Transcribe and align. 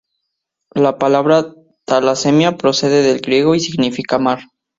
La 0.73 0.97
palabra 0.97 1.53
talasemia 1.85 2.57
procede 2.57 3.03
del 3.03 3.19
griego 3.21 3.53
y 3.53 3.59
significa 3.59 4.17
mar. 4.17 4.39